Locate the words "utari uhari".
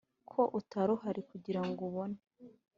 0.59-1.21